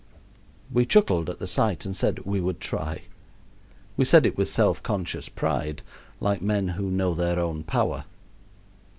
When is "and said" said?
1.85-2.25